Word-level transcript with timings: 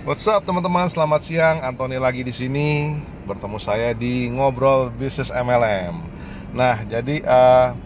What's 0.00 0.24
up 0.32 0.48
teman-teman? 0.48 0.88
Selamat 0.88 1.20
siang. 1.20 1.60
Anthony 1.60 2.00
lagi 2.00 2.24
di 2.24 2.32
sini 2.32 2.96
bertemu 3.28 3.60
saya 3.60 3.92
di 3.92 4.32
ngobrol 4.32 4.88
bisnis 4.96 5.28
MLM. 5.28 5.92
Nah, 6.56 6.80
jadi 6.88 7.20
uh, 7.20 7.76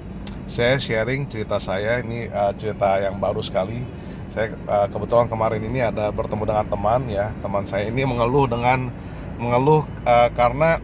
saya 0.46 0.78
sharing 0.78 1.26
cerita 1.26 1.58
saya 1.58 1.98
ini 2.06 2.30
uh, 2.30 2.54
cerita 2.54 3.02
yang 3.02 3.18
baru 3.18 3.42
sekali. 3.42 3.82
Saya 4.30 4.54
uh, 4.70 4.86
kebetulan 4.94 5.26
kemarin 5.26 5.58
ini 5.66 5.82
ada 5.82 6.14
bertemu 6.14 6.46
dengan 6.46 6.66
teman 6.70 7.02
ya. 7.10 7.34
Teman 7.42 7.66
saya 7.66 7.90
ini 7.90 8.06
mengeluh 8.06 8.46
dengan 8.46 8.94
mengeluh 9.42 9.82
uh, 10.06 10.30
karena 10.38 10.78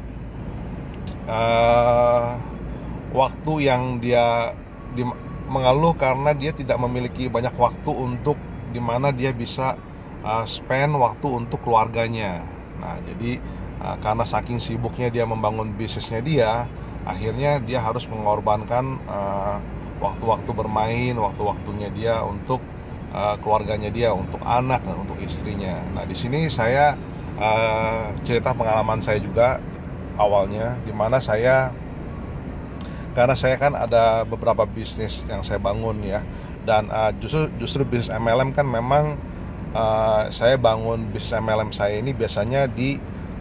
uh, 1.31 2.43
waktu 3.15 3.71
yang 3.71 4.03
dia 4.03 4.51
di, 4.99 5.07
mengeluh 5.47 5.95
karena 5.95 6.35
dia 6.35 6.51
tidak 6.51 6.83
memiliki 6.83 7.31
banyak 7.31 7.55
waktu 7.55 7.91
untuk 7.95 8.35
di 8.75 8.83
mana 8.83 9.15
dia 9.15 9.31
bisa 9.31 9.79
uh, 10.25 10.45
spend 10.45 10.97
waktu 10.97 11.27
untuk 11.29 11.61
keluarganya. 11.65 12.45
Nah, 12.81 12.97
jadi 13.05 13.41
uh, 13.85 13.97
karena 14.01 14.25
saking 14.25 14.59
sibuknya 14.59 15.13
dia 15.13 15.25
membangun 15.29 15.73
bisnisnya 15.77 16.21
dia, 16.25 16.51
akhirnya 17.05 17.61
dia 17.61 17.81
harus 17.81 18.09
mengorbankan 18.09 19.01
uh, 19.09 19.57
waktu-waktu 20.01 20.51
bermain, 20.57 21.15
waktu-waktunya 21.17 21.93
dia 21.93 22.25
untuk 22.25 22.61
uh, 23.13 23.37
keluarganya 23.45 23.93
dia, 23.93 24.13
untuk 24.17 24.41
anak 24.45 24.81
dan 24.85 24.97
untuk 24.97 25.21
istrinya. 25.21 25.77
Nah, 25.93 26.05
di 26.09 26.17
sini 26.17 26.49
saya 26.49 26.97
cerita 28.21 28.53
pengalaman 28.53 29.01
saya 29.01 29.17
juga 29.17 29.57
awalnya, 30.21 30.77
di 30.85 30.93
mana 30.93 31.25
saya 31.25 31.73
karena 33.17 33.35
saya 33.35 33.57
kan 33.59 33.75
ada 33.75 34.23
beberapa 34.29 34.69
bisnis 34.69 35.27
yang 35.27 35.43
saya 35.43 35.59
bangun 35.59 35.99
ya 36.05 36.23
dan 36.63 36.87
uh, 36.93 37.11
justru 37.19 37.51
justru 37.59 37.83
bisnis 37.83 38.13
MLM 38.13 38.55
kan 38.55 38.67
memang 38.69 39.19
uh, 39.75 40.31
saya 40.31 40.57
bangun 40.57 41.11
bisnis 41.11 41.37
MLM 41.39 41.71
saya 41.71 41.99
ini 41.99 42.15
biasanya 42.15 42.71
di 42.71 42.97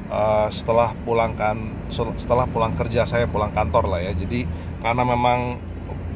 uh, 0.10 0.48
setelah 0.50 0.94
pulang 1.06 1.34
kan 1.38 1.58
setelah 1.94 2.46
pulang 2.50 2.78
kerja 2.78 3.06
saya 3.06 3.26
pulang 3.26 3.54
kantor 3.54 3.90
lah 3.90 4.02
ya. 4.02 4.14
Jadi 4.14 4.46
karena 4.82 5.04
memang 5.06 5.60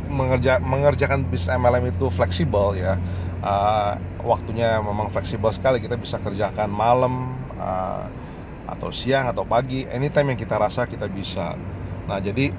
mengerja, 0.10 0.62
mengerjakan 0.62 1.26
bisnis 1.28 1.54
MLM 1.54 1.94
itu 1.94 2.10
fleksibel 2.10 2.78
ya 2.78 2.98
uh, 3.44 3.94
waktunya 4.24 4.80
memang 4.80 5.12
fleksibel 5.12 5.52
sekali. 5.52 5.84
Kita 5.84 6.00
bisa 6.00 6.18
kerjakan 6.24 6.72
malam 6.72 7.36
uh, 7.60 8.08
atau 8.64 8.90
siang 8.90 9.28
atau 9.30 9.44
pagi 9.44 9.84
anytime 9.92 10.34
yang 10.34 10.40
kita 10.40 10.56
rasa 10.56 10.88
kita 10.88 11.12
bisa. 11.12 11.60
Nah 12.08 12.18
jadi 12.24 12.50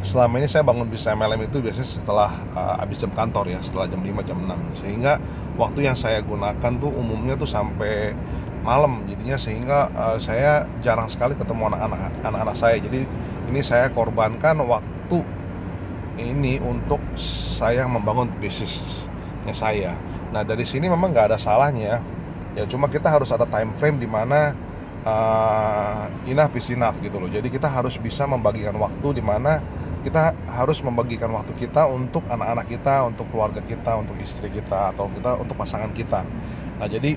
selama 0.00 0.40
ini 0.40 0.48
saya 0.48 0.64
bangun 0.64 0.88
bisnis 0.88 1.12
MLM 1.12 1.44
itu 1.44 1.60
biasanya 1.60 1.88
setelah 1.88 2.30
uh, 2.56 2.80
habis 2.80 2.96
jam 2.96 3.12
kantor 3.12 3.52
ya 3.52 3.60
setelah 3.60 3.84
jam 3.84 4.00
5 4.00 4.24
jam 4.24 4.38
6 4.40 4.80
sehingga 4.80 5.20
waktu 5.60 5.84
yang 5.84 5.96
saya 5.96 6.24
gunakan 6.24 6.72
tuh 6.80 6.88
umumnya 6.88 7.36
tuh 7.36 7.48
sampai 7.48 8.16
malam. 8.64 9.04
Jadinya 9.08 9.36
sehingga 9.36 9.78
uh, 9.92 10.16
saya 10.20 10.64
jarang 10.80 11.08
sekali 11.08 11.36
ketemu 11.36 11.72
anak-anak 11.72 12.12
anak-anak 12.24 12.56
saya. 12.56 12.76
Jadi 12.80 13.04
ini 13.52 13.60
saya 13.60 13.92
korbankan 13.92 14.60
waktu 14.64 15.20
ini 16.20 16.60
untuk 16.60 17.00
saya 17.20 17.84
membangun 17.88 18.28
bisnisnya 18.40 19.52
saya. 19.52 19.92
Nah 20.32 20.44
dari 20.44 20.64
sini 20.64 20.88
memang 20.88 21.12
nggak 21.12 21.34
ada 21.34 21.38
salahnya 21.40 22.00
ya. 22.56 22.64
Cuma 22.68 22.88
kita 22.88 23.08
harus 23.08 23.32
ada 23.32 23.44
time 23.48 23.72
frame 23.76 24.00
di 24.00 24.08
mana 24.08 24.52
uh, 25.04 26.04
enough 26.28 26.52
is 26.56 26.68
enough 26.72 26.96
gitu 27.00 27.16
loh. 27.16 27.28
Jadi 27.28 27.48
kita 27.48 27.68
harus 27.68 27.96
bisa 27.96 28.28
membagikan 28.28 28.76
waktu 28.76 29.20
di 29.20 29.22
mana 29.24 29.60
kita 30.00 30.32
harus 30.48 30.80
membagikan 30.80 31.28
waktu 31.32 31.52
kita 31.56 31.84
untuk 31.88 32.24
anak-anak 32.28 32.66
kita, 32.68 33.04
untuk 33.04 33.28
keluarga 33.28 33.60
kita, 33.60 34.00
untuk 34.00 34.16
istri 34.20 34.48
kita, 34.48 34.96
atau 34.96 35.12
kita 35.12 35.36
untuk 35.36 35.56
pasangan 35.60 35.92
kita. 35.92 36.24
Nah, 36.80 36.88
jadi 36.88 37.16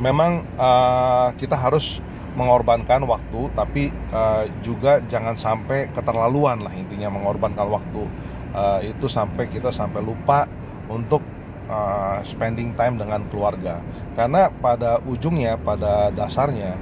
memang 0.00 0.44
uh, 0.60 1.32
kita 1.40 1.56
harus 1.56 2.04
mengorbankan 2.36 3.08
waktu, 3.08 3.48
tapi 3.56 3.88
uh, 4.12 4.44
juga 4.60 5.00
jangan 5.08 5.32
sampai 5.40 5.88
keterlaluan 5.88 6.60
lah 6.60 6.72
intinya 6.76 7.08
mengorbankan 7.08 7.64
waktu 7.64 8.04
uh, 8.52 8.80
itu 8.84 9.08
sampai 9.08 9.48
kita 9.48 9.72
sampai 9.72 10.04
lupa 10.04 10.44
untuk 10.92 11.24
uh, 11.72 12.20
spending 12.28 12.76
time 12.76 13.00
dengan 13.00 13.24
keluarga. 13.32 13.80
Karena 14.12 14.52
pada 14.52 15.00
ujungnya, 15.08 15.56
pada 15.56 16.12
dasarnya 16.12 16.76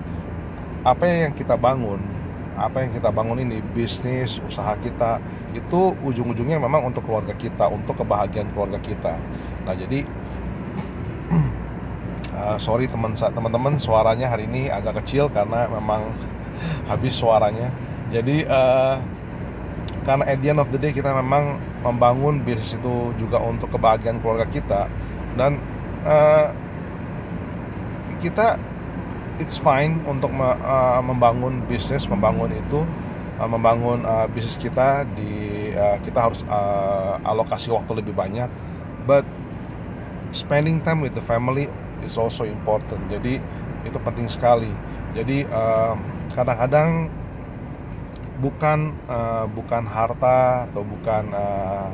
apa 0.84 1.06
yang 1.06 1.32
kita 1.32 1.56
bangun 1.56 2.13
apa 2.54 2.86
yang 2.86 2.90
kita 2.94 3.10
bangun 3.10 3.42
ini 3.42 3.58
bisnis 3.74 4.38
usaha 4.46 4.78
kita 4.78 5.18
itu 5.54 5.94
ujung-ujungnya 6.06 6.62
memang 6.62 6.86
untuk 6.86 7.06
keluarga 7.06 7.34
kita 7.34 7.66
untuk 7.66 7.98
kebahagiaan 7.98 8.46
keluarga 8.54 8.78
kita. 8.78 9.14
Nah 9.66 9.74
jadi 9.74 10.06
uh, 12.34 12.58
sorry 12.64 12.86
teman 12.86 13.18
teman-teman 13.18 13.78
suaranya 13.78 14.30
hari 14.30 14.46
ini 14.46 14.70
agak 14.70 15.02
kecil 15.02 15.26
karena 15.30 15.66
memang 15.66 16.06
habis 16.90 17.18
suaranya. 17.18 17.70
Jadi 18.14 18.46
uh, 18.46 19.02
karena 20.06 20.24
at 20.28 20.38
the 20.38 20.48
end 20.52 20.60
of 20.62 20.70
the 20.70 20.78
day 20.78 20.94
kita 20.94 21.10
memang 21.10 21.58
membangun 21.82 22.38
bisnis 22.44 22.78
itu 22.78 23.10
juga 23.18 23.42
untuk 23.42 23.74
kebahagiaan 23.74 24.22
keluarga 24.22 24.46
kita. 24.46 24.86
Dan 25.34 25.58
uh, 26.06 26.54
kita 28.22 28.56
it's 29.42 29.58
fine 29.58 30.02
untuk 30.06 30.30
uh, 30.38 31.00
membangun 31.02 31.62
bisnis, 31.66 32.06
membangun 32.06 32.52
itu, 32.54 32.82
uh, 33.40 33.48
membangun 33.48 34.06
uh, 34.06 34.26
bisnis 34.30 34.60
kita 34.60 35.02
di 35.18 35.72
uh, 35.74 35.98
kita 36.02 36.18
harus 36.30 36.40
uh, 36.46 37.18
alokasi 37.26 37.70
waktu 37.74 37.98
lebih 37.98 38.14
banyak. 38.14 38.46
But 39.04 39.26
spending 40.30 40.80
time 40.82 41.02
with 41.02 41.14
the 41.14 41.24
family 41.24 41.66
is 42.06 42.14
also 42.14 42.46
important. 42.46 43.00
Jadi 43.10 43.42
itu 43.84 43.98
penting 44.00 44.30
sekali. 44.30 44.70
Jadi 45.14 45.46
kadang-kadang 46.34 47.06
uh, 47.06 47.22
bukan 48.42 48.90
uh, 49.06 49.46
bukan 49.46 49.86
harta 49.86 50.66
atau 50.66 50.82
bukan 50.82 51.30
uh, 51.30 51.86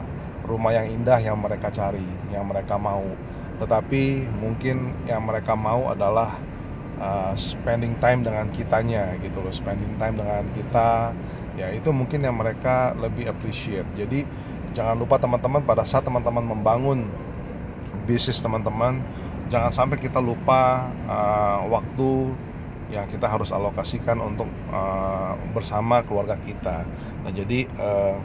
rumah 0.48 0.72
yang 0.72 0.88
indah 0.88 1.20
yang 1.20 1.36
mereka 1.36 1.68
cari, 1.68 2.02
yang 2.32 2.48
mereka 2.48 2.80
mau, 2.80 3.04
tetapi 3.60 4.24
mungkin 4.40 4.90
yang 5.04 5.22
mereka 5.22 5.52
mau 5.52 5.92
adalah 5.92 6.32
uh, 7.00 7.32
spending 7.34 7.96
time 7.98 8.22
dengan 8.22 8.46
kitanya 8.52 9.16
gitu 9.24 9.40
loh 9.40 9.50
spending 9.50 9.90
time 9.96 10.20
dengan 10.20 10.44
kita 10.52 11.16
ya 11.58 11.72
itu 11.74 11.90
mungkin 11.90 12.22
yang 12.22 12.38
mereka 12.38 12.94
lebih 12.96 13.26
appreciate. 13.26 13.88
Jadi 13.98 14.22
jangan 14.76 14.94
lupa 14.94 15.18
teman-teman 15.18 15.64
pada 15.66 15.82
saat 15.82 16.06
teman-teman 16.06 16.46
membangun 16.46 17.08
bisnis 18.06 18.38
teman-teman 18.38 19.02
jangan 19.50 19.74
sampai 19.74 19.98
kita 19.98 20.22
lupa 20.22 20.88
uh, 21.10 21.66
waktu 21.66 22.32
yang 22.90 23.06
kita 23.06 23.26
harus 23.26 23.50
alokasikan 23.54 24.18
untuk 24.18 24.46
uh, 24.70 25.34
bersama 25.54 26.02
keluarga 26.06 26.38
kita. 26.42 26.86
Nah 27.26 27.30
jadi 27.34 27.66
uh, 27.78 28.18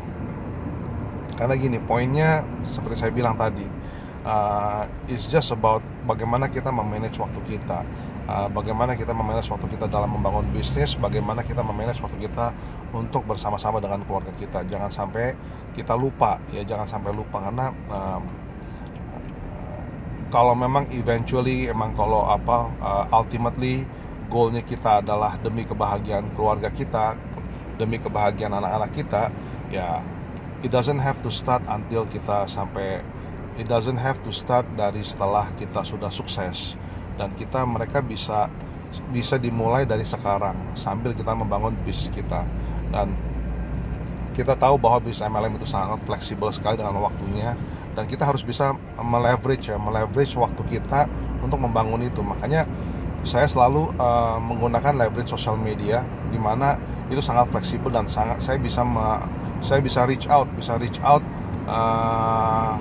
karena 1.36 1.54
gini 1.58 1.78
poinnya 1.82 2.46
seperti 2.64 2.96
saya 3.06 3.12
bilang 3.12 3.36
tadi 3.36 3.66
uh, 4.26 4.84
it's 5.08 5.30
just 5.30 5.54
about 5.54 5.86
bagaimana 6.10 6.50
kita 6.50 6.74
memanage 6.74 7.16
waktu 7.22 7.40
kita 7.46 7.86
uh, 8.28 8.48
bagaimana 8.50 8.98
kita 8.98 9.14
memanage 9.14 9.50
waktu 9.54 9.70
kita 9.70 9.86
dalam 9.90 10.10
membangun 10.18 10.46
bisnis, 10.52 10.98
bagaimana 10.98 11.46
kita 11.46 11.62
memanage 11.62 12.02
waktu 12.02 12.18
kita 12.26 12.52
untuk 12.94 13.26
bersama-sama 13.30 13.78
dengan 13.82 14.02
keluarga 14.06 14.34
kita. 14.36 14.66
Jangan 14.66 14.90
sampai 14.90 15.38
kita 15.78 15.94
lupa, 15.94 16.42
ya 16.52 16.66
jangan 16.66 16.90
sampai 16.90 17.12
lupa 17.14 17.42
karena 17.42 17.70
um, 17.90 18.24
kalau 20.34 20.58
memang 20.58 20.90
eventually 20.92 21.70
emang 21.70 21.94
kalau 21.96 22.28
apa 22.28 22.68
uh, 22.82 23.06
ultimately 23.14 23.86
goalnya 24.28 24.66
kita 24.66 25.06
adalah 25.06 25.38
demi 25.40 25.64
kebahagiaan 25.64 26.34
keluarga 26.34 26.74
kita, 26.74 27.14
demi 27.78 28.02
kebahagiaan 28.02 28.58
anak-anak 28.58 28.92
kita, 28.98 29.30
ya 29.70 30.02
it 30.66 30.74
doesn't 30.74 31.00
have 31.00 31.22
to 31.22 31.30
start 31.30 31.62
until 31.70 32.10
kita 32.10 32.50
sampai 32.50 33.06
it 33.56 33.68
doesn't 33.68 34.00
have 34.00 34.20
to 34.24 34.32
start 34.32 34.68
dari 34.76 35.02
setelah 35.04 35.48
kita 35.56 35.84
sudah 35.84 36.12
sukses. 36.12 36.76
Dan 37.16 37.32
kita 37.40 37.64
mereka 37.64 38.04
bisa 38.04 38.52
bisa 39.12 39.36
dimulai 39.36 39.84
dari 39.84 40.08
sekarang 40.08 40.56
sambil 40.76 41.16
kita 41.16 41.32
membangun 41.32 41.76
bisnis 41.84 42.12
kita. 42.12 42.44
Dan 42.92 43.16
kita 44.36 44.60
tahu 44.60 44.76
bahwa 44.76 45.00
bisnis 45.00 45.24
MLM 45.24 45.56
itu 45.56 45.68
sangat 45.68 46.04
fleksibel 46.04 46.52
sekali 46.52 46.76
dengan 46.76 47.00
waktunya 47.00 47.56
dan 47.96 48.04
kita 48.04 48.28
harus 48.28 48.44
bisa 48.44 48.76
meleverage 49.00 49.72
ya 49.72 49.80
meleverage 49.80 50.36
waktu 50.36 50.60
kita 50.68 51.08
untuk 51.40 51.64
membangun 51.64 52.04
itu. 52.04 52.20
Makanya 52.20 52.68
saya 53.24 53.48
selalu 53.48 53.90
uh, 53.96 54.38
menggunakan 54.38 55.00
leverage 55.00 55.32
sosial 55.32 55.56
media 55.56 56.04
di 56.30 56.38
mana 56.38 56.76
itu 57.08 57.24
sangat 57.24 57.48
fleksibel 57.50 57.90
dan 57.90 58.06
sangat 58.12 58.44
saya 58.44 58.60
bisa 58.60 58.84
me, 58.84 59.24
saya 59.64 59.80
bisa 59.82 60.04
reach 60.06 60.30
out 60.30 60.46
bisa 60.54 60.78
reach 60.78 61.00
out 61.02 61.22
uh, 61.66 62.78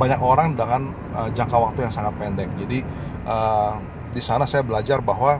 banyak 0.00 0.20
orang 0.24 0.56
dengan 0.56 0.96
uh, 1.12 1.28
jangka 1.28 1.56
waktu 1.60 1.84
yang 1.84 1.92
sangat 1.92 2.16
pendek 2.16 2.48
jadi 2.56 2.80
uh, 3.28 3.76
di 4.10 4.22
sana 4.24 4.48
saya 4.48 4.64
belajar 4.64 5.04
bahwa 5.04 5.38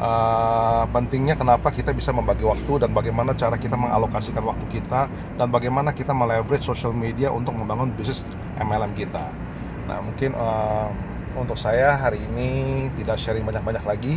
uh, 0.00 0.84
pentingnya 0.88 1.36
kenapa 1.36 1.68
kita 1.68 1.92
bisa 1.92 2.10
membagi 2.10 2.42
waktu 2.42 2.80
dan 2.80 2.96
bagaimana 2.96 3.36
cara 3.36 3.60
kita 3.60 3.76
mengalokasikan 3.76 4.40
waktu 4.42 4.64
kita 4.72 5.12
dan 5.12 5.46
bagaimana 5.52 5.92
kita 5.92 6.16
meleverage 6.16 6.64
social 6.64 6.96
media 6.96 7.28
untuk 7.28 7.54
membangun 7.54 7.92
bisnis 7.94 8.26
MLM 8.58 8.96
kita. 8.96 9.28
Nah 9.86 10.00
mungkin 10.00 10.32
uh, 10.34 10.88
untuk 11.36 11.60
saya 11.60 11.94
hari 12.00 12.18
ini 12.32 12.88
tidak 12.96 13.20
sharing 13.20 13.44
banyak-banyak 13.44 13.84
lagi 13.84 14.14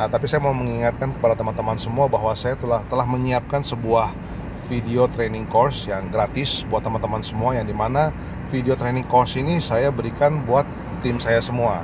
Nah, 0.00 0.06
tapi 0.06 0.30
saya 0.30 0.40
mau 0.40 0.54
mengingatkan 0.54 1.10
kepada 1.12 1.34
teman-teman 1.36 1.76
semua 1.76 2.06
bahwa 2.06 2.30
saya 2.38 2.54
telah 2.54 2.80
telah 2.86 3.04
menyiapkan 3.04 3.60
sebuah 3.60 4.14
video 4.70 5.10
training 5.10 5.50
course 5.50 5.90
yang 5.90 6.06
gratis 6.14 6.62
buat 6.70 6.86
teman-teman 6.86 7.26
semua 7.26 7.58
yang 7.58 7.66
di 7.66 7.74
mana 7.74 8.14
video 8.46 8.78
training 8.78 9.02
course 9.10 9.34
ini 9.34 9.58
saya 9.58 9.90
berikan 9.90 10.46
buat 10.46 10.62
tim 11.02 11.18
saya 11.18 11.42
semua. 11.42 11.82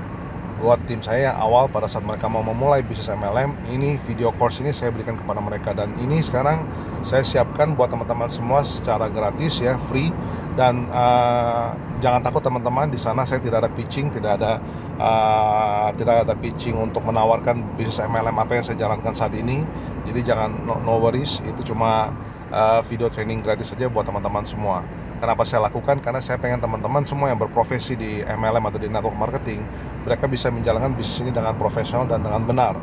Buat 0.56 0.80
tim 0.88 1.04
saya 1.04 1.34
yang 1.34 1.36
awal 1.36 1.68
pada 1.68 1.84
saat 1.84 2.06
mereka 2.06 2.32
mau 2.32 2.40
memulai 2.40 2.80
bisnis 2.80 3.12
MLM 3.12 3.52
ini 3.74 4.00
video 4.08 4.32
course 4.32 4.62
ini 4.64 4.72
saya 4.72 4.94
berikan 4.94 5.18
kepada 5.18 5.42
mereka. 5.42 5.74
Dan 5.76 5.92
ini 6.00 6.22
sekarang 6.22 6.64
saya 7.04 7.26
siapkan 7.26 7.76
buat 7.76 7.92
teman-teman 7.92 8.30
semua 8.30 8.62
secara 8.62 9.10
gratis 9.10 9.60
ya 9.60 9.76
free. 9.90 10.14
Dan 10.56 10.88
uh, 10.88 11.76
jangan 12.00 12.24
takut 12.24 12.40
teman-teman 12.40 12.88
di 12.88 12.96
sana 12.96 13.28
saya 13.28 13.44
tidak 13.44 13.68
ada 13.68 13.70
pitching 13.76 14.08
tidak 14.08 14.40
ada 14.40 14.56
uh, 14.96 15.92
tidak 15.92 16.24
ada 16.24 16.32
pitching 16.32 16.72
untuk 16.72 17.04
menawarkan 17.04 17.76
bisnis 17.76 18.00
MLM 18.00 18.32
apa 18.40 18.56
yang 18.56 18.64
saya 18.64 18.80
jalankan 18.80 19.12
saat 19.12 19.36
ini. 19.36 19.60
Jadi 20.08 20.24
jangan 20.24 20.64
no, 20.64 20.80
no 20.80 20.96
worries. 20.96 21.44
Itu 21.44 21.76
cuma 21.76 22.08
uh, 22.52 22.80
video 22.86 23.06
training 23.10 23.42
gratis 23.42 23.72
saja 23.72 23.90
buat 23.90 24.06
teman-teman 24.06 24.44
semua 24.46 24.82
Kenapa 25.16 25.48
saya 25.48 25.64
lakukan? 25.72 25.96
Karena 26.04 26.20
saya 26.20 26.36
pengen 26.36 26.60
teman-teman 26.60 27.00
semua 27.08 27.32
yang 27.32 27.40
berprofesi 27.40 27.96
di 27.96 28.20
MLM 28.20 28.68
atau 28.68 28.76
di 28.76 28.88
network 28.92 29.16
marketing, 29.16 29.64
mereka 30.04 30.28
bisa 30.28 30.52
menjalankan 30.52 30.92
bisnis 30.92 31.24
ini 31.24 31.32
dengan 31.32 31.56
profesional 31.56 32.04
dan 32.04 32.20
dengan 32.20 32.44
benar. 32.44 32.76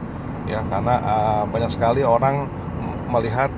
Ya, 0.50 0.66
karena 0.66 0.98
uh, 0.98 1.44
banyak 1.46 1.70
sekali 1.70 2.02
orang 2.02 2.50
melihat 3.14 3.54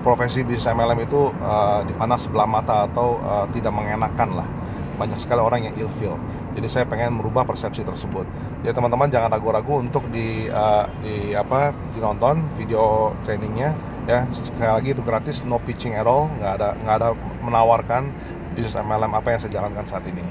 profesi 0.00 0.40
bisnis 0.40 0.64
MLM 0.70 1.04
itu 1.04 1.28
uh, 1.44 1.84
dipandang 1.84 2.20
sebelah 2.20 2.48
mata 2.48 2.88
atau 2.88 3.20
uh, 3.20 3.46
tidak 3.52 3.72
mengenakan 3.74 4.42
lah. 4.42 4.48
Banyak 4.96 5.18
sekali 5.20 5.40
orang 5.40 5.68
yang 5.68 5.74
ilfeel. 5.76 6.16
Jadi 6.52 6.68
saya 6.68 6.84
pengen 6.84 7.16
merubah 7.16 7.44
persepsi 7.48 7.84
tersebut. 7.84 8.28
Jadi 8.64 8.72
teman-teman 8.76 9.08
jangan 9.08 9.32
ragu-ragu 9.32 9.80
untuk 9.80 10.04
di 10.12 10.46
uh, 10.52 10.84
di 11.00 11.32
apa 11.32 11.72
dinonton 11.96 12.44
video 12.56 13.16
trainingnya 13.24 13.72
ya. 14.04 14.28
Sekali 14.32 14.70
lagi 14.70 14.88
itu 14.92 15.02
gratis 15.02 15.42
no 15.48 15.56
pitching 15.60 15.96
at 15.96 16.04
all. 16.04 16.28
Nggak 16.38 16.52
ada 16.60 16.68
nggak 16.84 16.96
ada 17.02 17.08
menawarkan 17.40 18.12
bisnis 18.52 18.76
MLM 18.76 19.12
apa 19.16 19.32
yang 19.32 19.40
saya 19.40 19.52
jalankan 19.56 19.84
saat 19.88 20.04
ini. 20.04 20.22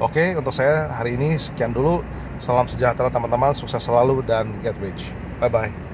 Oke 0.00 0.32
untuk 0.36 0.52
saya 0.52 0.88
hari 0.92 1.20
ini 1.20 1.36
sekian 1.36 1.76
dulu. 1.76 2.00
Salam 2.40 2.68
sejahtera 2.68 3.12
teman-teman. 3.12 3.52
Sukses 3.52 3.84
selalu 3.84 4.24
dan 4.24 4.48
get 4.64 4.76
rich. 4.80 5.12
Bye 5.40 5.52
bye 5.52 5.85